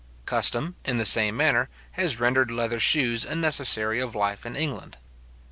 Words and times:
Custom, 0.25 0.75
in 0.83 0.97
the 0.97 1.05
same 1.05 1.37
manner, 1.37 1.69
has 1.91 2.19
rendered 2.19 2.49
leather 2.49 2.79
shoes 2.79 3.23
a 3.23 3.35
necessary 3.35 3.99
of 3.99 4.15
life 4.15 4.47
in 4.47 4.55
England. 4.55 4.97